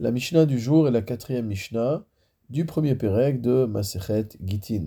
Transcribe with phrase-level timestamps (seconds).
[0.00, 2.04] La Mishnah du jour est la quatrième Mishnah
[2.50, 4.84] du premier Pérec de Masechet Gitin.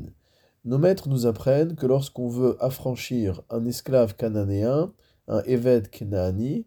[0.64, 4.94] Nos maîtres nous apprennent que lorsqu'on veut affranchir un esclave cananéen,
[5.28, 6.66] un Eved Kenaani,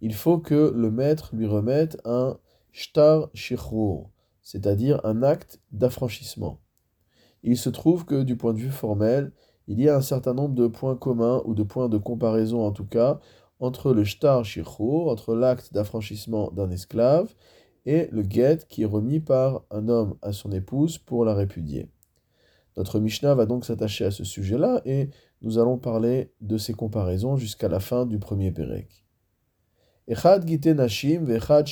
[0.00, 2.38] il faut que le maître lui remette un
[2.70, 4.08] Shtar Shichrur,
[4.40, 6.60] c'est-à-dire un acte d'affranchissement.
[7.42, 9.32] Il se trouve que du point de vue formel,
[9.66, 12.70] il y a un certain nombre de points communs, ou de points de comparaison en
[12.70, 13.18] tout cas,
[13.58, 17.34] entre le Shtar Shichrur, entre l'acte d'affranchissement d'un esclave,
[17.86, 21.90] et le get qui est remis par un homme à son épouse pour la répudier.
[22.76, 25.10] Notre Mishnah va donc s'attacher à ce sujet-là et
[25.42, 29.04] nous allons parler de ces comparaisons jusqu'à la fin du premier Pérec.
[30.06, 31.68] Echad gite nashim vechad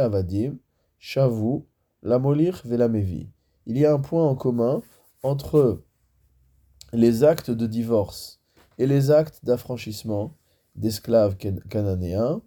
[0.00, 0.58] avadim,
[0.98, 1.62] shavu,
[2.02, 3.30] lamolir velamevi.
[3.66, 4.82] Il y a un point en commun
[5.22, 5.82] entre
[6.92, 8.40] les actes de divorce
[8.78, 10.36] et les actes d'affranchissement
[10.74, 11.36] d'esclaves
[11.68, 12.42] cananéens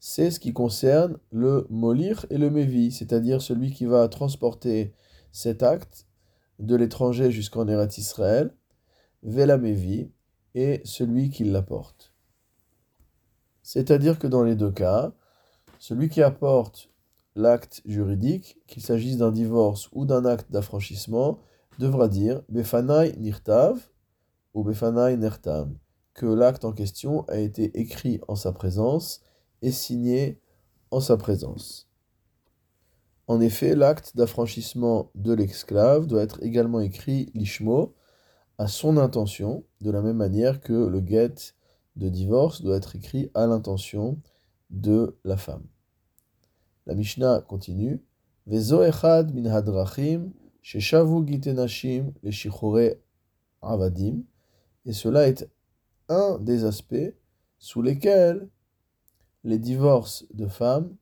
[0.00, 4.92] c'est ce qui concerne le molir et le mévi, c'est-à-dire celui qui va transporter
[5.32, 6.06] cet acte
[6.58, 8.54] de l'étranger jusqu'en Eretz Israël,
[9.22, 10.10] vela mévi,
[10.54, 12.12] et celui qui l'apporte.
[13.62, 15.12] C'est-à-dire que dans les deux cas,
[15.78, 16.90] celui qui apporte
[17.36, 21.38] l'acte juridique, qu'il s'agisse d'un divorce ou d'un acte d'affranchissement,
[21.78, 23.78] devra dire Befanai nirtav
[24.54, 25.76] ou Befanai nertam,
[26.14, 29.20] que l'acte en question a été écrit en sa présence
[29.62, 30.40] est signé
[30.90, 31.88] en sa présence.
[33.26, 37.94] En effet, l'acte d'affranchissement de l'esclave doit être également écrit lishmo
[38.56, 41.54] à son intention, de la même manière que le get
[41.96, 44.20] de divorce doit être écrit à l'intention
[44.70, 45.64] de la femme.
[46.86, 48.02] La Mishnah continue.
[48.46, 52.98] Vezo echad min hadrachim sheshavu gitenashim le
[53.60, 54.22] avadim.
[54.86, 55.48] Et cela est
[56.08, 57.14] un des aspects
[57.58, 58.48] sous lesquels
[59.44, 60.96] les divorces de femmes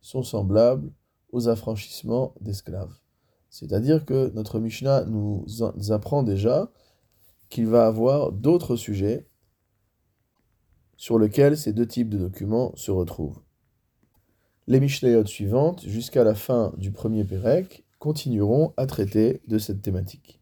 [0.00, 0.92] sont semblables
[1.32, 2.94] aux affranchissements d'esclaves.
[3.50, 5.46] C'est-à-dire que notre Mishnah nous
[5.90, 6.70] apprend déjà
[7.48, 9.28] qu'il va avoir d'autres sujets
[10.96, 13.40] sur lesquels ces deux types de documents se retrouvent.
[14.66, 20.40] Les Mishnayot suivantes, jusqu'à la fin du premier Pérec, continueront à traiter de cette thématique.